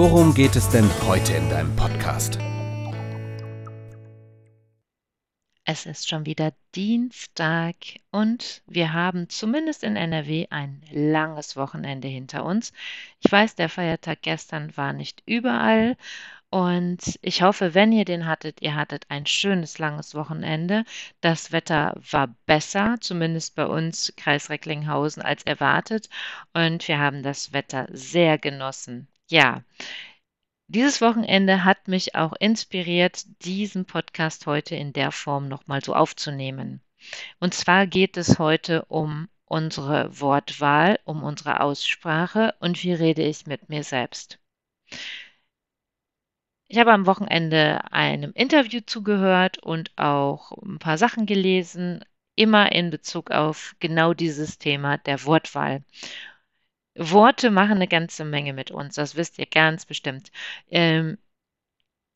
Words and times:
worum 0.00 0.32
geht 0.32 0.56
es 0.56 0.66
denn 0.70 0.88
heute 1.06 1.34
in 1.34 1.50
deinem 1.50 1.76
Podcast? 1.76 2.38
Es 5.66 5.84
ist 5.84 6.08
schon 6.08 6.24
wieder 6.24 6.54
Dienstag 6.74 7.74
und 8.10 8.62
wir 8.66 8.94
haben 8.94 9.28
zumindest 9.28 9.84
in 9.84 9.96
NRW 9.96 10.46
ein 10.48 10.80
langes 10.90 11.54
Wochenende 11.54 12.08
hinter 12.08 12.46
uns. 12.46 12.72
Ich 13.22 13.30
weiß, 13.30 13.56
der 13.56 13.68
Feiertag 13.68 14.22
gestern 14.22 14.74
war 14.74 14.94
nicht 14.94 15.22
überall 15.26 15.98
und 16.48 17.18
ich 17.20 17.42
hoffe, 17.42 17.74
wenn 17.74 17.92
ihr 17.92 18.06
den 18.06 18.24
hattet, 18.24 18.62
ihr 18.62 18.76
hattet 18.76 19.04
ein 19.10 19.26
schönes 19.26 19.78
langes 19.78 20.14
Wochenende. 20.14 20.84
Das 21.20 21.52
Wetter 21.52 21.94
war 22.10 22.34
besser, 22.46 22.96
zumindest 23.02 23.54
bei 23.54 23.66
uns 23.66 24.14
Kreis 24.16 24.48
Recklinghausen, 24.48 25.22
als 25.22 25.42
erwartet 25.42 26.08
und 26.54 26.88
wir 26.88 26.98
haben 26.98 27.22
das 27.22 27.52
Wetter 27.52 27.86
sehr 27.92 28.38
genossen. 28.38 29.06
Ja, 29.30 29.62
dieses 30.66 31.00
Wochenende 31.00 31.62
hat 31.64 31.86
mich 31.86 32.16
auch 32.16 32.32
inspiriert, 32.32 33.24
diesen 33.44 33.84
Podcast 33.84 34.46
heute 34.46 34.74
in 34.74 34.92
der 34.92 35.12
Form 35.12 35.46
nochmal 35.46 35.84
so 35.84 35.94
aufzunehmen. 35.94 36.80
Und 37.38 37.54
zwar 37.54 37.86
geht 37.86 38.16
es 38.16 38.40
heute 38.40 38.84
um 38.86 39.28
unsere 39.44 40.20
Wortwahl, 40.20 40.98
um 41.04 41.22
unsere 41.22 41.60
Aussprache 41.60 42.56
und 42.58 42.82
wie 42.82 42.92
rede 42.92 43.22
ich 43.22 43.46
mit 43.46 43.68
mir 43.68 43.84
selbst. 43.84 44.40
Ich 46.66 46.78
habe 46.78 46.92
am 46.92 47.06
Wochenende 47.06 47.92
einem 47.92 48.32
Interview 48.32 48.80
zugehört 48.84 49.58
und 49.58 49.96
auch 49.96 50.50
ein 50.60 50.80
paar 50.80 50.98
Sachen 50.98 51.26
gelesen, 51.26 52.04
immer 52.34 52.72
in 52.72 52.90
Bezug 52.90 53.30
auf 53.30 53.76
genau 53.78 54.12
dieses 54.12 54.58
Thema 54.58 54.98
der 54.98 55.24
Wortwahl. 55.24 55.84
Worte 56.96 57.50
machen 57.50 57.72
eine 57.72 57.88
ganze 57.88 58.24
Menge 58.24 58.52
mit 58.52 58.70
uns, 58.70 58.94
das 58.96 59.16
wisst 59.16 59.38
ihr 59.38 59.46
ganz 59.46 59.86
bestimmt. 59.86 60.30
Ähm, 60.68 61.18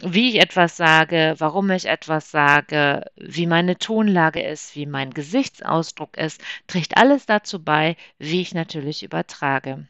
wie 0.02 0.30
ich 0.30 0.40
etwas 0.40 0.76
sage, 0.76 1.34
warum 1.38 1.70
ich 1.70 1.86
etwas 1.86 2.30
sage, 2.30 3.04
wie 3.16 3.46
meine 3.46 3.78
Tonlage 3.78 4.42
ist, 4.42 4.74
wie 4.74 4.86
mein 4.86 5.12
Gesichtsausdruck 5.12 6.16
ist, 6.16 6.42
trägt 6.66 6.96
alles 6.96 7.26
dazu 7.26 7.62
bei, 7.62 7.96
wie 8.18 8.40
ich 8.40 8.54
natürlich 8.54 9.02
übertrage. 9.04 9.86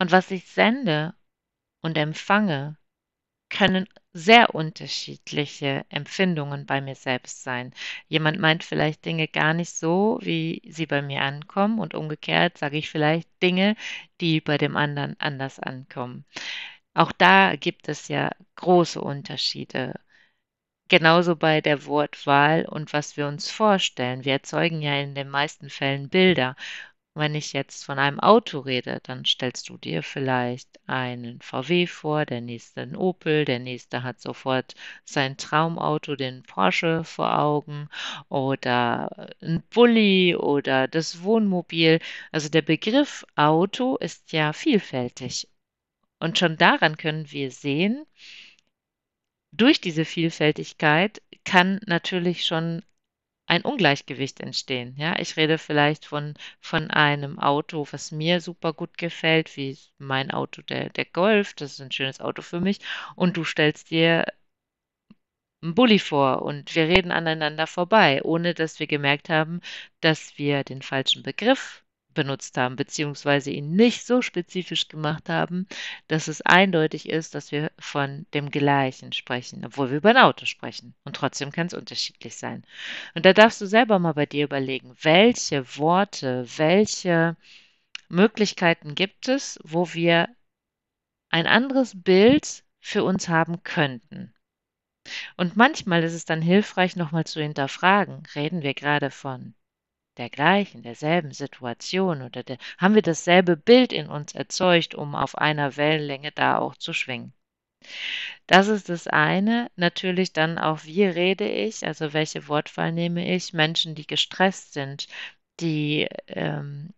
Und 0.00 0.10
was 0.10 0.30
ich 0.30 0.44
sende 0.46 1.14
und 1.82 1.96
empfange, 1.96 2.76
können 3.48 3.88
sehr 4.18 4.54
unterschiedliche 4.54 5.84
Empfindungen 5.90 6.66
bei 6.66 6.80
mir 6.80 6.94
selbst 6.96 7.42
sein. 7.44 7.72
Jemand 8.08 8.38
meint 8.40 8.64
vielleicht 8.64 9.04
Dinge 9.04 9.28
gar 9.28 9.54
nicht 9.54 9.70
so, 9.70 10.18
wie 10.22 10.62
sie 10.68 10.86
bei 10.86 11.02
mir 11.02 11.22
ankommen 11.22 11.78
und 11.78 11.94
umgekehrt 11.94 12.58
sage 12.58 12.78
ich 12.78 12.90
vielleicht 12.90 13.28
Dinge, 13.42 13.76
die 14.20 14.40
bei 14.40 14.58
dem 14.58 14.76
anderen 14.76 15.16
anders 15.20 15.60
ankommen. 15.60 16.24
Auch 16.94 17.12
da 17.12 17.56
gibt 17.56 17.88
es 17.88 18.08
ja 18.08 18.30
große 18.56 19.00
Unterschiede. 19.00 19.94
Genauso 20.88 21.36
bei 21.36 21.60
der 21.60 21.84
Wortwahl 21.86 22.64
und 22.66 22.92
was 22.92 23.16
wir 23.16 23.26
uns 23.28 23.50
vorstellen. 23.50 24.24
Wir 24.24 24.32
erzeugen 24.34 24.80
ja 24.82 24.98
in 25.00 25.14
den 25.14 25.28
meisten 25.28 25.70
Fällen 25.70 26.08
Bilder 26.08 26.56
wenn 27.18 27.34
ich 27.34 27.52
jetzt 27.52 27.84
von 27.84 27.98
einem 27.98 28.20
Auto 28.20 28.60
rede, 28.60 29.00
dann 29.02 29.24
stellst 29.24 29.68
du 29.68 29.76
dir 29.76 30.02
vielleicht 30.02 30.68
einen 30.86 31.40
VW 31.40 31.86
vor, 31.86 32.24
der 32.24 32.40
nächste 32.40 32.82
einen 32.82 32.96
Opel, 32.96 33.44
der 33.44 33.58
nächste 33.58 34.02
hat 34.02 34.20
sofort 34.20 34.74
sein 35.04 35.36
Traumauto, 35.36 36.16
den 36.16 36.42
Porsche 36.44 37.04
vor 37.04 37.38
Augen 37.38 37.88
oder 38.28 39.28
ein 39.42 39.62
Bulli 39.70 40.36
oder 40.36 40.88
das 40.88 41.22
Wohnmobil. 41.22 42.00
Also 42.32 42.48
der 42.48 42.62
Begriff 42.62 43.24
Auto 43.36 43.96
ist 43.96 44.32
ja 44.32 44.52
vielfältig. 44.52 45.48
Und 46.20 46.38
schon 46.38 46.56
daran 46.56 46.96
können 46.96 47.30
wir 47.30 47.50
sehen, 47.50 48.06
durch 49.52 49.80
diese 49.80 50.04
Vielfältigkeit 50.04 51.22
kann 51.44 51.80
natürlich 51.86 52.44
schon 52.46 52.82
ein 53.48 53.62
Ungleichgewicht 53.62 54.40
entstehen. 54.40 54.94
Ja, 54.96 55.18
ich 55.18 55.36
rede 55.36 55.58
vielleicht 55.58 56.04
von, 56.06 56.34
von 56.60 56.90
einem 56.90 57.38
Auto, 57.38 57.86
was 57.90 58.12
mir 58.12 58.40
super 58.40 58.72
gut 58.74 58.98
gefällt, 58.98 59.56
wie 59.56 59.78
mein 59.98 60.30
Auto, 60.30 60.62
der, 60.62 60.90
der 60.90 61.06
Golf, 61.06 61.54
das 61.54 61.72
ist 61.72 61.80
ein 61.80 61.90
schönes 61.92 62.20
Auto 62.20 62.42
für 62.42 62.60
mich, 62.60 62.78
und 63.16 63.36
du 63.36 63.44
stellst 63.44 63.90
dir 63.90 64.26
einen 65.62 65.74
Bulli 65.74 65.98
vor 66.00 66.42
und 66.42 66.74
wir 66.74 66.88
reden 66.88 67.12
aneinander 67.12 67.66
vorbei, 67.68 68.22
ohne 68.24 68.54
dass 68.54 68.80
wir 68.80 68.86
gemerkt 68.88 69.28
haben, 69.28 69.60
dass 70.00 70.36
wir 70.38 70.64
den 70.64 70.82
falschen 70.82 71.22
Begriff 71.22 71.84
benutzt 72.18 72.56
haben, 72.56 72.74
beziehungsweise 72.74 73.52
ihn 73.52 73.76
nicht 73.76 74.04
so 74.04 74.22
spezifisch 74.22 74.88
gemacht 74.88 75.28
haben, 75.28 75.68
dass 76.08 76.26
es 76.26 76.42
eindeutig 76.42 77.08
ist, 77.08 77.36
dass 77.36 77.52
wir 77.52 77.70
von 77.78 78.26
dem 78.34 78.50
Gleichen 78.50 79.12
sprechen, 79.12 79.64
obwohl 79.64 79.90
wir 79.90 79.98
über 79.98 80.10
ein 80.10 80.16
Auto 80.16 80.44
sprechen. 80.44 80.96
Und 81.04 81.14
trotzdem 81.14 81.52
kann 81.52 81.68
es 81.68 81.74
unterschiedlich 81.74 82.34
sein. 82.36 82.64
Und 83.14 83.24
da 83.24 83.32
darfst 83.32 83.60
du 83.60 83.66
selber 83.66 84.00
mal 84.00 84.14
bei 84.14 84.26
dir 84.26 84.46
überlegen, 84.46 84.96
welche 85.00 85.76
Worte, 85.76 86.44
welche 86.56 87.36
Möglichkeiten 88.08 88.96
gibt 88.96 89.28
es, 89.28 89.60
wo 89.62 89.94
wir 89.94 90.28
ein 91.30 91.46
anderes 91.46 92.02
Bild 92.02 92.64
für 92.80 93.04
uns 93.04 93.28
haben 93.28 93.62
könnten. 93.62 94.34
Und 95.36 95.56
manchmal 95.56 96.02
ist 96.02 96.14
es 96.14 96.24
dann 96.24 96.42
hilfreich, 96.42 96.96
nochmal 96.96 97.26
zu 97.26 97.40
hinterfragen, 97.40 98.24
reden 98.34 98.62
wir 98.62 98.74
gerade 98.74 99.12
von 99.12 99.54
der 100.18 100.30
gleichen, 100.30 100.82
derselben 100.82 101.32
Situation 101.32 102.22
oder 102.22 102.42
der, 102.42 102.58
haben 102.78 102.94
wir 102.94 103.02
dasselbe 103.02 103.56
Bild 103.56 103.92
in 103.92 104.08
uns 104.08 104.34
erzeugt, 104.34 104.94
um 104.94 105.14
auf 105.14 105.38
einer 105.38 105.76
Wellenlänge 105.76 106.32
da 106.32 106.58
auch 106.58 106.76
zu 106.76 106.92
schwingen. 106.92 107.32
Das 108.46 108.68
ist 108.68 108.88
das 108.88 109.06
eine. 109.06 109.70
Natürlich 109.76 110.32
dann 110.32 110.58
auch, 110.58 110.84
wie 110.84 111.04
rede 111.04 111.48
ich, 111.48 111.86
also 111.86 112.12
welche 112.12 112.48
Wortwahl 112.48 112.92
nehme 112.92 113.34
ich? 113.34 113.52
Menschen, 113.52 113.94
die 113.94 114.06
gestresst 114.06 114.72
sind, 114.72 115.06
die 115.60 116.08
ähm, 116.26 116.92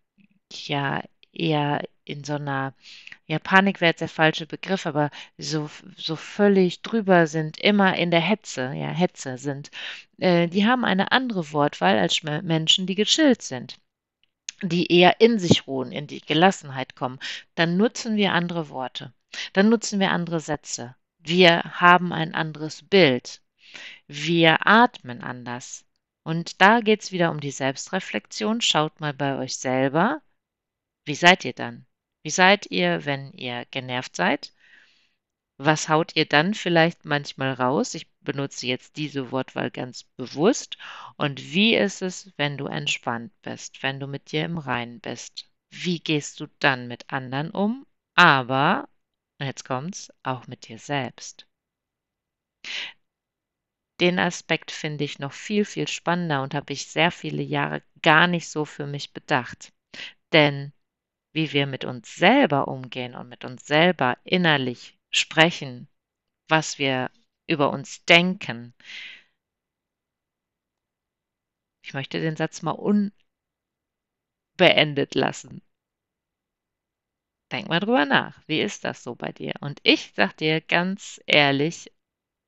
ja 0.52 1.02
eher 1.32 1.82
in 2.10 2.24
so 2.24 2.34
einer, 2.34 2.74
ja, 3.26 3.38
Panik 3.38 3.80
wäre 3.80 3.90
jetzt 3.90 4.00
der 4.00 4.08
falsche 4.08 4.46
Begriff, 4.46 4.86
aber 4.86 5.10
so, 5.38 5.70
so 5.96 6.16
völlig 6.16 6.82
drüber 6.82 7.26
sind, 7.26 7.58
immer 7.58 7.96
in 7.96 8.10
der 8.10 8.20
Hetze, 8.20 8.72
ja, 8.74 8.88
Hetze 8.88 9.38
sind, 9.38 9.70
äh, 10.18 10.48
die 10.48 10.66
haben 10.66 10.84
eine 10.84 11.12
andere 11.12 11.52
Wortwahl 11.52 11.98
als 11.98 12.22
Menschen, 12.22 12.86
die 12.86 12.94
gechillt 12.94 13.42
sind 13.42 13.78
die 14.62 14.92
eher 14.92 15.20
in 15.20 15.38
sich 15.38 15.66
ruhen, 15.66 15.92
in 15.92 16.06
die 16.06 16.20
Gelassenheit 16.20 16.94
kommen, 16.94 17.18
dann 17.54 17.76
nutzen 17.76 18.16
wir 18.16 18.32
andere 18.32 18.68
Worte. 18.68 19.12
Dann 19.52 19.68
nutzen 19.68 20.00
wir 20.00 20.10
andere 20.10 20.40
Sätze. 20.40 20.96
Wir 21.18 21.62
haben 21.80 22.12
ein 22.12 22.34
anderes 22.34 22.82
Bild. 22.82 23.42
Wir 24.06 24.66
atmen 24.66 25.22
anders. 25.22 25.86
Und 26.22 26.60
da 26.60 26.80
geht 26.80 27.02
es 27.02 27.12
wieder 27.12 27.30
um 27.30 27.40
die 27.40 27.50
Selbstreflexion. 27.50 28.60
Schaut 28.60 29.00
mal 29.00 29.14
bei 29.14 29.38
euch 29.38 29.56
selber. 29.56 30.20
Wie 31.04 31.14
seid 31.14 31.44
ihr 31.44 31.54
dann? 31.54 31.86
Wie 32.22 32.30
seid 32.30 32.70
ihr, 32.70 33.04
wenn 33.06 33.32
ihr 33.32 33.64
genervt 33.70 34.16
seid? 34.16 34.52
Was 35.58 35.88
haut 35.90 36.16
ihr 36.16 36.26
dann 36.26 36.54
vielleicht 36.54 37.04
manchmal 37.04 37.52
raus? 37.52 37.94
Ich 37.94 38.10
benutze 38.20 38.66
jetzt 38.66 38.96
diese 38.96 39.30
Wortwahl 39.30 39.70
ganz 39.70 40.04
bewusst. 40.04 40.78
Und 41.16 41.52
wie 41.52 41.74
ist 41.74 42.00
es, 42.02 42.32
wenn 42.36 42.56
du 42.56 42.66
entspannt 42.66 43.32
bist, 43.42 43.82
wenn 43.82 44.00
du 44.00 44.06
mit 44.06 44.32
dir 44.32 44.44
im 44.44 44.58
Reinen 44.58 45.00
bist? 45.00 45.50
Wie 45.70 46.00
gehst 46.00 46.40
du 46.40 46.46
dann 46.60 46.88
mit 46.88 47.12
anderen 47.12 47.50
um? 47.50 47.86
Aber, 48.14 48.88
jetzt 49.38 49.64
kommt's, 49.64 50.12
auch 50.22 50.46
mit 50.46 50.68
dir 50.68 50.78
selbst. 50.78 51.46
Den 54.00 54.18
Aspekt 54.18 54.70
finde 54.70 55.04
ich 55.04 55.18
noch 55.18 55.32
viel, 55.32 55.66
viel 55.66 55.86
spannender 55.86 56.42
und 56.42 56.54
habe 56.54 56.72
ich 56.72 56.86
sehr 56.86 57.10
viele 57.10 57.42
Jahre 57.42 57.82
gar 58.00 58.26
nicht 58.26 58.48
so 58.48 58.64
für 58.64 58.86
mich 58.86 59.12
bedacht. 59.12 59.74
Denn 60.32 60.72
wie 61.32 61.52
wir 61.52 61.66
mit 61.66 61.84
uns 61.84 62.14
selber 62.16 62.68
umgehen 62.68 63.14
und 63.14 63.28
mit 63.28 63.44
uns 63.44 63.66
selber 63.66 64.18
innerlich 64.24 64.98
sprechen, 65.10 65.88
was 66.48 66.78
wir 66.78 67.10
über 67.46 67.70
uns 67.70 68.04
denken. 68.04 68.74
Ich 71.82 71.94
möchte 71.94 72.20
den 72.20 72.36
Satz 72.36 72.62
mal 72.62 72.72
unbeendet 74.58 75.14
lassen. 75.14 75.62
Denk 77.50 77.68
mal 77.68 77.80
drüber 77.80 78.06
nach. 78.06 78.40
Wie 78.46 78.60
ist 78.60 78.84
das 78.84 79.02
so 79.02 79.16
bei 79.16 79.32
dir? 79.32 79.54
Und 79.60 79.80
ich 79.82 80.12
sag 80.14 80.36
dir 80.36 80.60
ganz 80.60 81.20
ehrlich, 81.26 81.92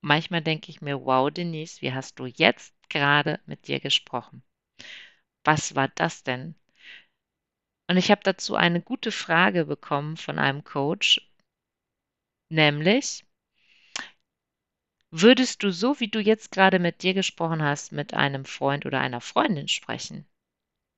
manchmal 0.00 0.42
denke 0.42 0.70
ich 0.70 0.80
mir, 0.80 1.04
wow, 1.04 1.30
Denise, 1.30 1.82
wie 1.82 1.92
hast 1.92 2.18
du 2.20 2.26
jetzt 2.26 2.74
gerade 2.88 3.40
mit 3.46 3.66
dir 3.66 3.80
gesprochen? 3.80 4.44
Was 5.44 5.74
war 5.74 5.88
das 5.88 6.22
denn? 6.22 6.54
Und 7.92 7.98
ich 7.98 8.10
habe 8.10 8.22
dazu 8.24 8.54
eine 8.54 8.80
gute 8.80 9.12
Frage 9.12 9.66
bekommen 9.66 10.16
von 10.16 10.38
einem 10.38 10.64
Coach, 10.64 11.20
nämlich, 12.48 13.26
würdest 15.10 15.62
du 15.62 15.70
so, 15.70 16.00
wie 16.00 16.08
du 16.08 16.18
jetzt 16.18 16.52
gerade 16.52 16.78
mit 16.78 17.02
dir 17.02 17.12
gesprochen 17.12 17.62
hast, 17.62 17.92
mit 17.92 18.14
einem 18.14 18.46
Freund 18.46 18.86
oder 18.86 18.98
einer 19.00 19.20
Freundin 19.20 19.68
sprechen? 19.68 20.24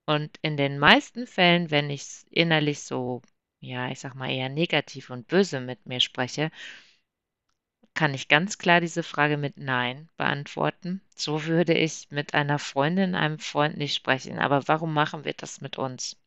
Und 0.07 0.39
in 0.41 0.57
den 0.57 0.79
meisten 0.79 1.27
Fällen, 1.27 1.73
wenn 1.73 1.91
ich 1.91 2.25
innerlich 2.31 2.85
so, 2.85 3.23
ja, 3.59 3.91
ich 3.91 3.99
sag 3.99 4.15
mal 4.15 4.31
eher 4.31 4.49
negativ 4.49 5.11
und 5.11 5.27
böse 5.27 5.59
mit 5.59 5.87
mir 5.87 5.99
spreche, 5.99 6.53
kann 7.95 8.15
ich 8.15 8.29
ganz 8.29 8.57
klar 8.57 8.81
diese 8.81 9.03
Frage 9.03 9.37
mit 9.37 9.59
Nein 9.59 10.09
beantworten. 10.17 11.01
So 11.17 11.47
würde 11.47 11.75
ich 11.75 12.13
mit 12.13 12.35
einer 12.35 12.61
Freundin, 12.61 13.17
einem 13.17 13.41
Freund 13.41 13.79
nicht 13.79 13.97
sprechen. 13.97 14.39
Aber 14.39 14.69
warum 14.69 14.95
machen 14.95 15.25
wir 15.25 15.33
das 15.33 15.61
mit 15.61 15.77
uns? 15.77 16.24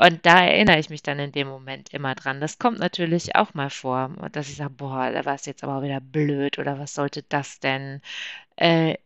Und 0.00 0.24
da 0.24 0.46
erinnere 0.46 0.78
ich 0.78 0.88
mich 0.88 1.02
dann 1.02 1.18
in 1.18 1.30
dem 1.30 1.46
Moment 1.46 1.92
immer 1.92 2.14
dran. 2.14 2.40
Das 2.40 2.58
kommt 2.58 2.78
natürlich 2.78 3.36
auch 3.36 3.52
mal 3.52 3.68
vor, 3.68 4.08
dass 4.32 4.48
ich 4.48 4.56
sage, 4.56 4.70
boah, 4.70 5.10
da 5.12 5.26
war 5.26 5.34
es 5.34 5.44
jetzt 5.44 5.62
aber 5.62 5.82
wieder 5.82 6.00
blöd 6.00 6.58
oder 6.58 6.78
was 6.78 6.94
sollte 6.94 7.22
das 7.24 7.60
denn? 7.60 8.00
Äh, 8.56 8.96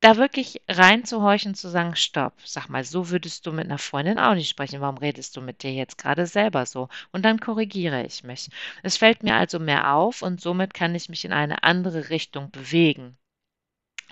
da 0.00 0.16
wirklich 0.16 0.62
reinzuhorchen, 0.68 1.54
zu 1.54 1.68
sagen, 1.68 1.94
stopp, 1.94 2.34
sag 2.44 2.68
mal, 2.68 2.82
so 2.82 3.10
würdest 3.10 3.46
du 3.46 3.52
mit 3.52 3.66
einer 3.66 3.78
Freundin 3.78 4.18
auch 4.18 4.34
nicht 4.34 4.48
sprechen. 4.48 4.80
Warum 4.80 4.98
redest 4.98 5.36
du 5.36 5.42
mit 5.42 5.62
dir 5.62 5.72
jetzt 5.72 5.96
gerade 5.98 6.26
selber 6.26 6.66
so? 6.66 6.88
Und 7.12 7.24
dann 7.24 7.38
korrigiere 7.38 8.04
ich 8.04 8.24
mich. 8.24 8.50
Es 8.82 8.96
fällt 8.96 9.22
mir 9.22 9.36
also 9.36 9.60
mehr 9.60 9.94
auf 9.94 10.22
und 10.22 10.40
somit 10.40 10.74
kann 10.74 10.96
ich 10.96 11.08
mich 11.08 11.24
in 11.24 11.32
eine 11.32 11.62
andere 11.62 12.10
Richtung 12.10 12.50
bewegen. 12.50 13.16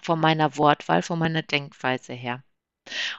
Von 0.02 0.20
meiner 0.20 0.56
Wortwahl, 0.58 1.02
von 1.02 1.18
meiner 1.18 1.42
Denkweise 1.42 2.12
her. 2.12 2.44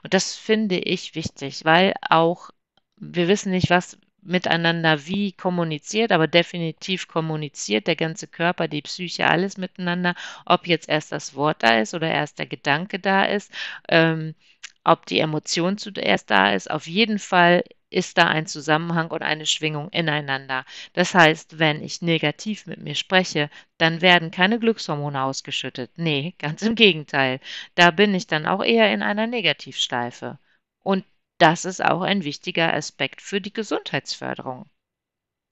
Und 0.04 0.14
das 0.14 0.36
finde 0.36 0.78
ich 0.78 1.16
wichtig, 1.16 1.66
weil 1.66 1.94
auch 2.02 2.52
wir 2.98 3.28
wissen 3.28 3.52
nicht, 3.52 3.70
was 3.70 3.98
miteinander 4.22 5.06
wie 5.08 5.32
kommuniziert, 5.34 6.12
aber 6.12 6.28
definitiv 6.28 7.08
kommuniziert 7.08 7.88
der 7.88 7.96
ganze 7.96 8.28
Körper, 8.28 8.68
die 8.68 8.82
Psyche, 8.82 9.28
alles 9.28 9.58
miteinander, 9.58 10.16
ob 10.46 10.68
jetzt 10.68 10.90
erst 10.90 11.12
das 11.12 11.36
Wort 11.36 11.62
da 11.64 11.80
ist 11.80 11.94
oder 11.94 12.10
erst 12.10 12.40
der 12.40 12.48
Gedanke 12.48 13.00
da 13.00 13.26
ist, 13.26 13.52
ähm, 13.88 14.34
ob 14.84 15.06
die 15.06 15.20
Emotion 15.20 15.78
zuerst 15.78 16.30
da 16.32 16.54
ist. 16.54 16.70
Auf 16.72 16.88
jeden 16.88 17.20
Fall 17.20 17.64
ist 17.90 18.18
da 18.18 18.28
ein 18.28 18.46
Zusammenhang 18.48 19.12
und 19.12 19.22
eine 19.22 19.46
Schwingung 19.46 19.90
ineinander. 19.90 20.66
Das 20.94 21.14
heißt, 21.14 21.60
wenn 21.60 21.84
ich 21.84 22.02
negativ 22.02 22.66
mit 22.66 22.80
mir 22.82 22.96
spreche, 22.96 23.50
dann 23.78 24.02
werden 24.02 24.32
keine 24.32 24.60
Glückshormone 24.60 25.22
ausgeschüttet. 25.24 25.92
Nee, 25.98 26.34
ganz 26.40 26.62
im 26.64 26.76
Gegenteil. 26.76 27.40
Da 27.76 27.92
bin 27.92 28.14
ich 28.16 28.28
dann 28.28 28.46
auch 28.48 28.64
eher 28.64 28.92
in 28.94 29.02
einer 29.04 29.28
Negativschleife. 29.28 30.40
Und 30.84 31.06
das 31.38 31.66
ist 31.66 31.84
auch 31.84 32.02
ein 32.02 32.24
wichtiger 32.24 32.74
Aspekt 32.74 33.22
für 33.22 33.42
die 33.42 33.54
Gesundheitsförderung. 33.54 34.70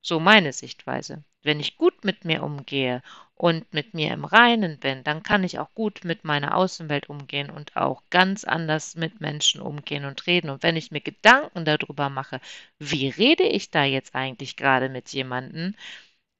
So 0.01 0.19
meine 0.19 0.53
Sichtweise. 0.53 1.23
Wenn 1.43 1.59
ich 1.59 1.77
gut 1.77 2.05
mit 2.05 2.25
mir 2.25 2.43
umgehe 2.43 3.01
und 3.35 3.73
mit 3.73 3.93
mir 3.93 4.11
im 4.13 4.25
Reinen 4.25 4.79
bin, 4.79 5.03
dann 5.03 5.23
kann 5.23 5.43
ich 5.43 5.59
auch 5.59 5.73
gut 5.73 6.01
mit 6.03 6.23
meiner 6.23 6.55
Außenwelt 6.55 7.09
umgehen 7.09 7.49
und 7.49 7.75
auch 7.75 8.03
ganz 8.09 8.43
anders 8.43 8.95
mit 8.95 9.21
Menschen 9.21 9.61
umgehen 9.61 10.05
und 10.05 10.25
reden. 10.27 10.49
Und 10.49 10.63
wenn 10.63 10.77
ich 10.77 10.91
mir 10.91 11.01
Gedanken 11.01 11.65
darüber 11.65 12.09
mache, 12.09 12.39
wie 12.79 13.09
rede 13.09 13.43
ich 13.43 13.71
da 13.71 13.83
jetzt 13.83 14.15
eigentlich 14.15 14.55
gerade 14.55 14.89
mit 14.89 15.09
jemandem, 15.09 15.75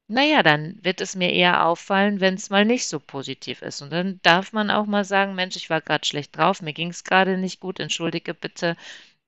naja, 0.07 0.43
dann 0.43 0.77
wird 0.83 1.01
es 1.01 1.15
mir 1.15 1.31
eher 1.31 1.65
auffallen, 1.65 2.19
wenn 2.19 2.35
es 2.35 2.49
mal 2.49 2.65
nicht 2.65 2.87
so 2.87 2.99
positiv 2.99 3.61
ist. 3.61 3.81
Und 3.81 3.91
dann 3.91 4.19
darf 4.23 4.53
man 4.53 4.69
auch 4.71 4.85
mal 4.85 5.05
sagen, 5.05 5.35
Mensch, 5.35 5.55
ich 5.55 5.69
war 5.69 5.81
gerade 5.81 6.05
schlecht 6.05 6.37
drauf, 6.37 6.61
mir 6.61 6.73
ging 6.73 6.89
es 6.89 7.03
gerade 7.03 7.37
nicht 7.37 7.59
gut, 7.59 7.79
entschuldige 7.79 8.33
bitte, 8.33 8.75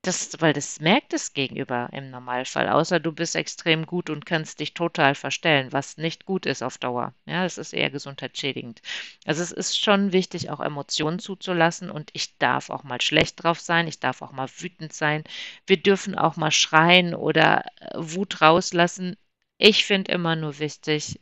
das, 0.08 0.40
weil 0.42 0.54
das 0.54 0.80
merkt 0.80 1.14
das 1.14 1.34
Gegenüber 1.34 1.90
im 1.92 2.12
Normalfall, 2.12 2.70
außer 2.70 3.00
du 3.00 3.12
bist 3.12 3.36
extrem 3.36 3.86
gut 3.86 4.10
und 4.10 4.26
kannst 4.26 4.60
dich 4.60 4.74
total 4.74 5.16
verstellen, 5.16 5.72
was 5.72 5.98
nicht 5.98 6.26
gut 6.26 6.46
ist 6.46 6.64
auf 6.64 6.78
Dauer. 6.78 7.14
Ja, 7.26 7.44
das 7.44 7.58
ist 7.58 7.74
eher 7.74 7.90
gesundheitsschädigend. 7.90 8.82
Also 9.26 9.42
es 9.44 9.52
ist 9.52 9.80
schon 9.80 10.12
wichtig, 10.14 10.50
auch 10.50 10.60
Emotionen 10.60 11.20
zuzulassen 11.20 11.90
und 11.90 12.10
ich 12.14 12.38
darf 12.38 12.70
auch 12.70 12.84
mal 12.84 13.02
schlecht 13.02 13.44
drauf 13.44 13.60
sein, 13.60 13.88
ich 13.88 14.00
darf 14.00 14.22
auch 14.22 14.32
mal 14.32 14.50
wütend 14.60 14.94
sein. 14.94 15.24
Wir 15.68 15.78
dürfen 15.78 16.16
auch 16.16 16.36
mal 16.36 16.52
schreien 16.52 17.16
oder 17.16 17.66
äh, 17.80 17.92
Wut 17.96 18.42
rauslassen. 18.42 19.18
Ich 19.58 19.86
finde 19.86 20.12
immer 20.12 20.36
nur 20.36 20.60
wichtig, 20.60 21.20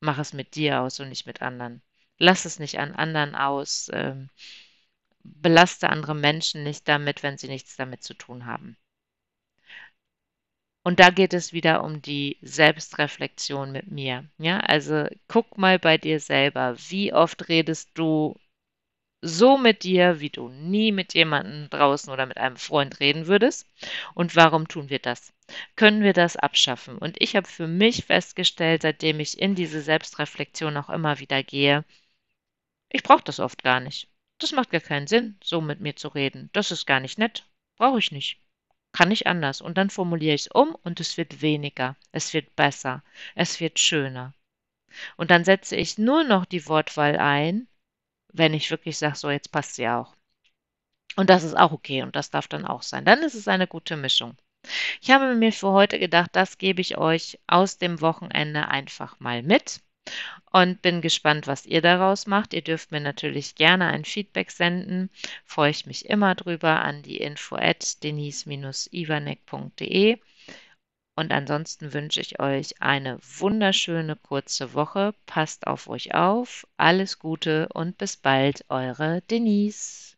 mach 0.00 0.18
es 0.18 0.32
mit 0.32 0.54
dir 0.54 0.82
aus 0.82 1.00
und 1.00 1.08
nicht 1.08 1.26
mit 1.26 1.42
anderen. 1.42 1.82
Lass 2.18 2.44
es 2.44 2.58
nicht 2.58 2.78
an 2.78 2.94
anderen 2.94 3.34
aus. 3.34 3.90
Ähm, 3.92 4.30
belaste 5.24 5.90
andere 5.90 6.14
Menschen 6.14 6.64
nicht 6.64 6.88
damit, 6.88 7.22
wenn 7.22 7.38
sie 7.38 7.48
nichts 7.48 7.76
damit 7.76 8.02
zu 8.02 8.14
tun 8.14 8.46
haben. 8.46 8.76
Und 10.84 11.00
da 11.00 11.10
geht 11.10 11.34
es 11.34 11.52
wieder 11.52 11.84
um 11.84 12.00
die 12.00 12.38
Selbstreflexion 12.40 13.72
mit 13.72 13.90
mir. 13.90 14.24
Ja, 14.38 14.60
also 14.60 15.06
guck 15.28 15.58
mal 15.58 15.78
bei 15.78 15.98
dir 15.98 16.18
selber, 16.18 16.76
wie 16.88 17.12
oft 17.12 17.48
redest 17.48 17.90
du 17.94 18.36
so 19.20 19.58
mit 19.58 19.82
dir, 19.82 20.20
wie 20.20 20.30
du 20.30 20.48
nie 20.48 20.92
mit 20.92 21.14
jemandem 21.14 21.68
draußen 21.70 22.12
oder 22.12 22.26
mit 22.26 22.38
einem 22.38 22.56
Freund 22.56 23.00
reden 23.00 23.26
würdest? 23.26 23.66
Und 24.14 24.36
warum 24.36 24.68
tun 24.68 24.90
wir 24.90 24.98
das? 24.98 25.32
Können 25.76 26.02
wir 26.02 26.12
das 26.12 26.36
abschaffen? 26.36 26.98
Und 26.98 27.16
ich 27.20 27.36
habe 27.36 27.46
für 27.46 27.66
mich 27.66 28.06
festgestellt, 28.06 28.82
seitdem 28.82 29.20
ich 29.20 29.38
in 29.40 29.54
diese 29.54 29.82
Selbstreflexion 29.82 30.76
auch 30.76 30.88
immer 30.88 31.18
wieder 31.18 31.42
gehe, 31.42 31.84
ich 32.90 33.02
brauche 33.02 33.24
das 33.24 33.40
oft 33.40 33.62
gar 33.62 33.80
nicht. 33.80 34.08
Das 34.38 34.52
macht 34.52 34.70
gar 34.70 34.80
keinen 34.80 35.06
Sinn, 35.06 35.36
so 35.42 35.60
mit 35.60 35.80
mir 35.80 35.96
zu 35.96 36.08
reden. 36.08 36.50
Das 36.52 36.70
ist 36.70 36.86
gar 36.86 37.00
nicht 37.00 37.18
nett. 37.18 37.44
Brauche 37.76 37.98
ich 37.98 38.12
nicht. 38.12 38.40
Kann 38.92 39.10
ich 39.10 39.26
anders. 39.26 39.60
Und 39.60 39.76
dann 39.76 39.90
formuliere 39.90 40.34
ich 40.34 40.42
es 40.42 40.48
um 40.48 40.74
und 40.74 41.00
es 41.00 41.16
wird 41.16 41.42
weniger. 41.42 41.96
Es 42.12 42.32
wird 42.34 42.54
besser. 42.56 43.02
Es 43.34 43.60
wird 43.60 43.78
schöner. 43.78 44.34
Und 45.16 45.30
dann 45.30 45.44
setze 45.44 45.76
ich 45.76 45.98
nur 45.98 46.24
noch 46.24 46.44
die 46.44 46.66
Wortwahl 46.66 47.18
ein, 47.18 47.68
wenn 48.32 48.54
ich 48.54 48.70
wirklich 48.70 48.96
sage, 48.96 49.16
so 49.16 49.30
jetzt 49.30 49.52
passt 49.52 49.74
sie 49.74 49.88
auch. 49.88 50.16
Und 51.16 51.30
das 51.30 51.42
ist 51.42 51.56
auch 51.56 51.72
okay 51.72 52.02
und 52.02 52.14
das 52.14 52.30
darf 52.30 52.48
dann 52.48 52.64
auch 52.64 52.82
sein. 52.82 53.04
Dann 53.04 53.22
ist 53.22 53.34
es 53.34 53.48
eine 53.48 53.66
gute 53.66 53.96
Mischung. 53.96 54.36
Ich 55.00 55.10
habe 55.10 55.34
mir 55.34 55.52
für 55.52 55.72
heute 55.72 55.98
gedacht, 55.98 56.30
das 56.32 56.58
gebe 56.58 56.80
ich 56.80 56.96
euch 56.98 57.38
aus 57.46 57.78
dem 57.78 58.00
Wochenende 58.00 58.68
einfach 58.68 59.18
mal 59.20 59.42
mit 59.42 59.80
und 60.52 60.82
bin 60.82 61.00
gespannt, 61.00 61.46
was 61.46 61.64
ihr 61.66 61.82
daraus 61.82 62.26
macht. 62.26 62.54
Ihr 62.54 62.62
dürft 62.62 62.90
mir 62.90 63.00
natürlich 63.00 63.54
gerne 63.54 63.86
ein 63.88 64.04
Feedback 64.04 64.50
senden. 64.50 65.10
Freue 65.44 65.70
ich 65.70 65.86
mich 65.86 66.06
immer 66.06 66.34
drüber 66.34 66.82
an 66.82 67.02
die 67.02 67.18
info 67.18 67.54
at 67.56 68.02
denise-ivanek.de. 68.02 70.18
Und 71.16 71.32
ansonsten 71.32 71.92
wünsche 71.92 72.20
ich 72.20 72.38
euch 72.38 72.80
eine 72.80 73.18
wunderschöne 73.20 74.14
kurze 74.16 74.74
Woche. 74.74 75.14
Passt 75.26 75.66
auf 75.66 75.88
euch 75.88 76.14
auf. 76.14 76.64
Alles 76.76 77.18
Gute 77.18 77.68
und 77.74 77.98
bis 77.98 78.16
bald, 78.16 78.64
eure 78.68 79.22
Denise. 79.22 80.17